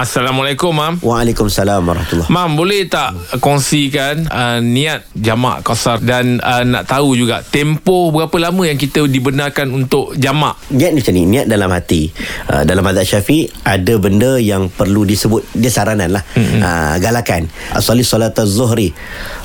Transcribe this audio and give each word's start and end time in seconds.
Assalamualaikum, 0.00 0.72
Mam. 0.72 0.96
Waalaikumsalam 1.04 1.84
warahmatullahi 1.84 2.32
Mam, 2.32 2.56
boleh 2.56 2.88
tak 2.88 3.12
kongsikan 3.36 4.32
uh, 4.32 4.56
niat 4.64 5.04
jamak 5.12 5.60
qasar 5.60 6.00
dan 6.00 6.40
uh, 6.40 6.64
nak 6.64 6.88
tahu 6.88 7.12
juga 7.20 7.44
tempoh 7.44 8.08
berapa 8.08 8.32
lama 8.48 8.64
yang 8.64 8.80
kita 8.80 9.04
dibenarkan 9.04 9.68
untuk 9.68 10.16
jamak? 10.16 10.56
Niat 10.72 10.96
macam 10.96 11.12
ni 11.12 11.28
Niat 11.28 11.52
dalam 11.52 11.68
hati 11.68 12.08
uh, 12.48 12.64
Dalam 12.64 12.80
mazhab 12.80 13.04
syafi'i 13.04 13.52
Ada 13.60 14.00
benda 14.00 14.40
yang 14.40 14.72
perlu 14.72 15.04
disebut 15.04 15.52
Dia 15.52 15.68
saranan 15.68 16.16
lah 16.16 16.24
mm-hmm. 16.24 16.60
uh, 16.64 16.96
Galakan 16.96 17.52
Asali 17.76 18.00
solat 18.00 18.32
zuhri 18.48 18.96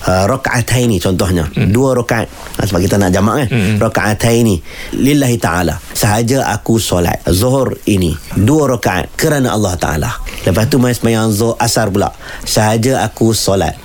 uh, 0.05 0.25
Raka'ataini 0.29 0.97
contohnya 1.01 1.45
mm-hmm. 1.49 1.69
Dua 1.73 1.97
rakaat 1.97 2.27
uh, 2.61 2.65
Sebab 2.65 2.79
kita 2.81 2.95
nak 3.01 3.11
jamak 3.11 3.45
kan 3.45 3.49
mm-hmm. 3.51 3.77
Raka'ataini 3.81 4.55
Lillahi 5.01 5.37
ta'ala 5.41 5.75
Sahaja 5.91 6.47
aku 6.53 6.77
solat 6.77 7.21
Zuhur 7.29 7.75
ini 7.89 8.13
Dua 8.37 8.69
rakaat 8.69 9.13
Kerana 9.17 9.53
Allah 9.53 9.75
ta'ala 9.75 10.11
Lepas 10.45 10.69
tu 10.69 10.77
main 10.77 10.93
semayang 10.93 11.33
zuhur 11.33 11.57
asar 11.57 11.89
pula 11.89 12.13
Sahaja 12.45 13.03
aku 13.03 13.33
solat 13.33 13.75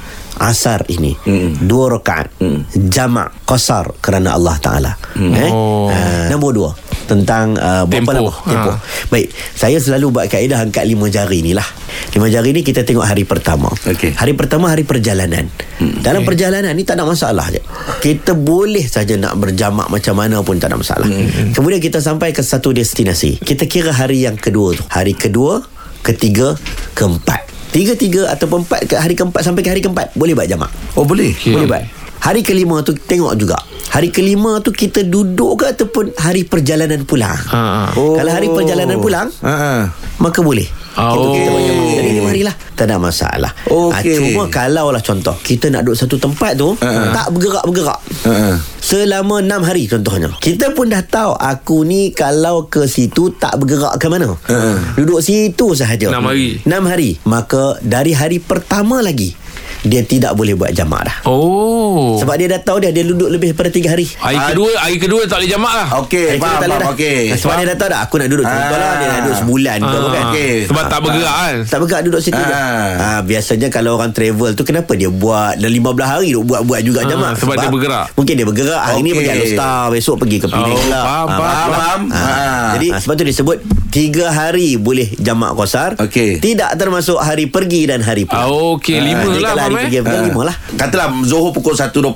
Asar 0.41 0.89
ini 0.89 1.13
mm. 1.13 1.69
Dua 1.69 2.01
rakaat 2.01 2.33
mm. 2.41 2.89
Jamak 2.89 3.45
Qasar 3.45 3.93
Kerana 4.01 4.41
Allah 4.41 4.57
Ta'ala 4.57 4.93
mm. 5.13 5.33
eh? 5.37 5.51
Oh. 5.53 5.93
Uh, 5.93 6.27
nombor 6.33 6.53
dua 6.57 6.71
tentang 7.11 7.59
uh, 7.59 7.83
berapa 7.91 8.15
Tempoh. 8.15 8.31
lama 8.31 8.33
tempoh. 8.47 8.77
Ha. 8.79 9.11
Baik, 9.11 9.35
saya 9.59 9.83
selalu 9.83 10.15
buat 10.15 10.27
kaedah 10.31 10.63
angkat 10.63 10.87
lima 10.87 11.11
jari 11.11 11.43
ni 11.43 11.51
lah. 11.51 11.67
Lima 12.11 12.27
jari 12.27 12.51
ni 12.51 12.67
kita 12.67 12.83
tengok 12.83 13.07
hari 13.07 13.23
pertama. 13.23 13.71
Okey. 13.71 14.19
Hari 14.19 14.35
pertama 14.35 14.67
hari 14.67 14.83
perjalanan. 14.83 15.47
Hmm. 15.79 16.03
Dalam 16.03 16.27
perjalanan 16.27 16.75
ni 16.75 16.83
tak 16.83 16.99
ada 16.99 17.07
masalah 17.07 17.47
je. 17.55 17.63
Kita 18.03 18.35
boleh 18.35 18.83
saja 18.83 19.15
nak 19.15 19.39
berjamak 19.39 19.87
macam 19.87 20.19
mana 20.19 20.43
pun 20.43 20.59
tak 20.59 20.75
ada 20.75 20.79
masalah. 20.83 21.07
Hmm. 21.07 21.55
Kemudian 21.55 21.79
kita 21.79 22.03
sampai 22.03 22.35
ke 22.35 22.43
satu 22.43 22.75
destinasi. 22.75 23.39
Kita 23.39 23.71
kira 23.71 23.95
hari 23.95 24.27
yang 24.27 24.35
kedua 24.35 24.75
tu. 24.75 24.83
Hari 24.91 25.15
kedua, 25.15 25.63
ketiga, 26.03 26.59
keempat. 26.99 27.47
Tiga 27.71 27.95
tiga 27.95 28.27
ataupun 28.35 28.67
empat 28.67 28.91
ke 28.91 28.99
hari 28.99 29.15
keempat 29.15 29.47
sampai 29.47 29.63
ke 29.63 29.71
hari 29.71 29.79
keempat 29.79 30.11
boleh 30.19 30.35
buat 30.35 30.51
jamak. 30.51 30.71
Oh 30.99 31.07
boleh 31.07 31.31
Okey. 31.31 31.55
Boleh 31.55 31.71
buat. 31.71 31.85
Hari 32.21 32.43
kelima 32.43 32.83
tu 32.83 32.93
tengok 32.93 33.33
juga. 33.39 33.57
Hari 33.91 34.13
kelima 34.13 34.59
tu 34.61 34.75
kita 34.75 35.07
duduk 35.07 35.63
ke 35.63 35.65
ataupun 35.73 36.15
hari 36.21 36.45
perjalanan 36.45 37.07
pulang. 37.09 37.35
Ha. 37.35 37.95
Oh. 37.97 38.15
Kalau 38.15 38.31
hari 38.31 38.53
perjalanan 38.53 39.01
pulang, 39.01 39.33
ha, 39.43 39.55
ha. 39.55 39.73
maka 40.21 40.45
boleh. 40.45 40.69
Oh. 40.99 41.31
Kita 41.31 41.49
buat 41.49 41.63
jamak. 41.63 41.87
Jadi 41.95 42.11
lima 42.13 42.29
hari 42.29 42.43
lah. 42.43 42.55
Tak 42.75 42.85
ada 42.87 42.97
masalah. 42.97 43.53
Ah, 43.69 44.01
cuma 44.01 44.49
kalau 44.49 44.91
lah 44.91 44.99
contoh, 44.99 45.37
kita 45.39 45.69
nak 45.69 45.85
duduk 45.85 45.99
satu 45.99 46.17
tempat 46.17 46.57
tu, 46.57 46.73
Ha, 46.81 46.89
ha. 46.89 47.03
tak 47.13 47.27
bergerak-bergerak. 47.31 48.01
Ha, 48.27 48.33
ha. 48.33 48.51
Selama 48.81 49.39
enam 49.39 49.61
hari 49.63 49.87
contohnya. 49.87 50.33
Kita 50.41 50.73
pun 50.73 50.89
dah 50.89 51.05
tahu 51.05 51.37
aku 51.37 51.85
ni 51.85 52.11
kalau 52.11 52.67
ke 52.67 52.89
situ 52.89 53.31
tak 53.37 53.55
bergerak 53.57 53.95
ke 53.97 54.07
mana. 54.09 54.35
Ha. 54.49 54.97
Duduk 54.97 55.21
situ 55.21 55.77
sahaja. 55.77 56.11
Enam 56.11 56.27
hari. 56.27 56.59
Enam 56.65 56.85
hari. 56.89 57.21
Maka 57.23 57.79
dari 57.81 58.11
hari 58.11 58.41
pertama 58.41 58.99
lagi, 58.99 59.37
dia 59.83 60.03
tidak 60.03 60.33
boleh 60.33 60.53
buat 60.53 60.71
jamak 60.71 61.03
dah. 61.03 61.17
Oh. 61.25 62.17
Sebab 62.17 62.35
dia 62.35 62.49
dah 62.49 62.61
tahu 62.61 62.79
dia 62.79 62.91
dia 62.91 63.03
duduk 63.03 63.29
lebih 63.29 63.51
daripada 63.51 63.71
tiga 63.71 63.89
hari. 63.91 64.07
Hari 64.13 64.39
kedua, 64.51 64.71
hari 64.77 64.97
kedua 64.97 65.21
tak 65.25 65.41
boleh 65.41 65.51
jamak 65.51 65.73
lah. 65.75 65.89
Okey 66.01 66.37
faham 66.37 66.59
faham 66.59 66.71
dah. 66.77 66.89
okey 66.91 67.21
Ah, 67.27 67.37
Sebab 67.37 67.55
dia 67.55 67.67
dah 67.67 67.77
tahu 67.77 67.89
dah 67.89 68.01
Aku 68.03 68.15
nak 68.17 68.29
duduk 68.29 68.45
Contoh 68.45 68.77
lah 68.77 68.93
Dia 68.95 69.07
nak 69.09 69.21
duduk 69.23 69.37
sebulan 69.39 69.77
ke 69.79 69.89
apa 69.91 70.09
kan 70.11 70.25
okey. 70.31 70.53
Sebab 70.67 70.83
tak 70.87 70.99
bergerak 71.01 71.37
kan. 71.37 71.57
Tak 71.65 71.79
bergerak 71.79 72.03
duduk 72.03 72.21
situ 72.21 72.39
je 72.39 72.53
Ah. 72.53 72.91
ah, 72.99 73.21
Biasanya 73.23 73.69
kalau 73.69 73.91
orang 73.95 74.11
travel 74.11 74.51
tu 74.53 74.63
Kenapa 74.63 74.93
dia 74.93 75.09
buat 75.09 75.57
Dah 75.57 75.71
15 75.71 75.81
hari 76.07 76.29
duk 76.33 76.45
buat-buat 76.47 76.81
juga 76.81 77.01
Ah, 77.01 77.07
jamak 77.07 77.33
sebab 77.37 77.55
dia 77.57 77.69
bergerak. 77.69 78.05
Mungkin 78.15 78.35
dia 78.35 78.47
bergerak 78.47 78.83
Hari 78.83 79.01
ni 79.01 79.11
Okey. 79.11 79.17
pergi 79.17 79.31
Alostar 79.33 79.79
Besok 79.91 80.17
pergi 80.19 80.37
ke 80.39 80.47
Penang 80.47 80.71
Oh, 80.71 80.85
lah 80.87 81.03
faham, 81.03 81.27
Ah, 81.27 81.39
faham, 81.39 81.71
faham. 81.71 82.01
Ah. 82.11 82.21
Ah. 82.21 82.69
Jadi 82.75 82.89
sebab 82.97 83.15
tu 83.15 83.25
disebut 83.25 83.57
Tiga 83.91 84.27
hari 84.29 84.69
boleh 84.77 85.09
jamak 85.17 85.53
kosar 85.53 85.99
Okey. 85.99 86.39
Tidak 86.39 86.71
termasuk 86.75 87.19
hari 87.19 87.47
pergi 87.47 87.85
dan 87.85 88.01
hari 88.01 88.23
Ah, 88.25 88.47
pulang 88.47 88.77
Okey, 88.77 88.95
Ah, 88.95 89.03
lima 89.03 89.25
jadi 89.27 89.41
lah, 89.41 89.53
Kalau 89.53 89.70
hari 89.73 89.87
pergi 89.87 89.97
eh. 89.97 90.03
pulang 90.03 90.21
Ah. 90.21 90.27
lima 90.27 90.43
lah 90.45 90.57
Katalah 90.71 91.07
Zohor 91.23 91.51
pukul 91.51 91.75
1.20 91.75 92.15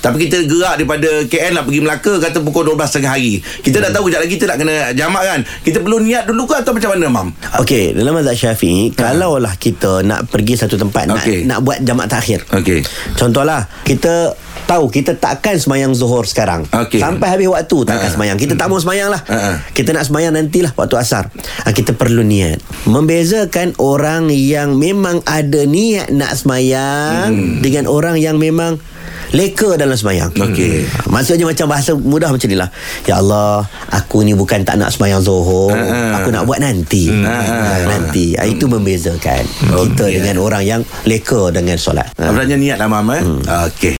Tapi 0.00 0.16
kita 0.20 0.36
gerak 0.44 0.74
daripada 0.76 1.10
KL 1.24 1.52
nak 1.52 1.64
pergi 1.64 1.80
Melaka 1.80 2.12
Kata 2.18 2.38
pukul 2.40 2.62
12 2.68 2.94
tengah 2.94 3.10
hari 3.10 3.34
Kita 3.40 3.80
dah 3.80 3.90
tahu 3.90 4.06
kejap 4.06 4.20
lagi 4.20 4.34
kita 4.34 4.44
nak 4.46 4.58
kena 4.58 4.74
jamak 4.92 5.22
kan 5.24 5.40
Kita 5.60 5.78
perlu 5.80 5.98
niat 5.98 6.24
dulu 6.24 6.44
ke 6.44 6.54
atau 6.54 6.72
macam 6.72 6.90
mana 6.92 7.06
Mam? 7.08 7.28
Okey, 7.56 7.94
dalam 7.94 8.12
mazhab 8.12 8.34
Syafi'i, 8.34 8.90
kalaulah 8.90 9.54
kita 9.54 10.02
nak 10.02 10.26
pergi 10.26 10.54
satu 10.54 10.74
tempat 10.74 11.08
Okey. 11.12 11.46
nak 11.46 11.54
nak 11.54 11.58
buat 11.62 11.78
jamak 11.80 12.10
takhir. 12.10 12.42
Okey. 12.50 12.82
Contohlah, 13.14 13.70
kita 13.82 14.34
tahu 14.64 14.88
kita 14.88 15.14
takkan 15.14 15.54
semayang 15.54 15.92
zuhur 15.92 16.24
sekarang. 16.24 16.64
Okey. 16.66 16.98
Sampai 16.98 17.28
habis 17.28 17.46
waktu 17.46 17.76
takkan 17.84 18.02
Ha. 18.04 18.12
semayang. 18.12 18.36
Kita 18.36 18.54
tak 18.54 18.66
mau 18.66 18.76
semayang 18.76 19.08
lah. 19.08 19.20
Ha. 19.22 19.60
Kita 19.70 19.90
nak 19.90 20.04
semayang 20.04 20.32
nantilah 20.32 20.72
waktu 20.72 20.94
asar. 20.96 21.28
Ha, 21.62 21.70
kita 21.70 21.92
perlu 21.92 22.20
niat. 22.20 22.58
Membezakan 22.84 23.76
orang 23.76 24.28
yang 24.28 24.74
memang 24.74 25.20
ada 25.22 25.62
niat 25.62 26.08
nak 26.08 26.32
semayang 26.34 27.30
dengan 27.58 27.84
orang 27.84 28.16
yang 28.16 28.36
memang 28.36 28.80
leka 29.30 29.74
dalam 29.74 29.92
semayang. 29.92 30.30
Okey. 30.30 30.86
Ha, 30.86 31.10
Maksudnya 31.10 31.44
macam 31.44 31.66
bahasa 31.66 31.90
mudah 31.92 32.30
macam 32.30 32.46
ni 32.46 32.54
lah. 32.54 32.70
Ya 33.02 33.18
Allah, 33.18 33.66
aku 33.88 34.22
ni 34.22 34.30
bukan 34.30 34.62
tak 34.62 34.76
nak 34.76 34.88
semayang 34.88 35.20
zuhur. 35.20 35.74
Ha. 35.74 36.22
Aku 36.22 36.30
nak 36.30 36.44
buat 36.44 36.56
nanti. 36.56 37.10
Ha. 37.10 37.34
Ha, 37.34 37.82
nanti. 37.84 38.32
Ha, 38.32 38.46
itu 38.46 38.64
membezakan 38.64 39.42
kita 39.42 40.04
Okey. 40.04 40.14
dengan 40.16 40.38
orang 40.38 40.62
yang 40.62 40.80
leka 41.02 41.50
dengan 41.50 41.74
solat. 41.76 42.08
Sebenarnya 42.14 42.56
niat 42.56 42.76
lah 42.76 42.86
Mam 42.86 43.10
eh? 43.10 43.22
Okey 43.66 43.92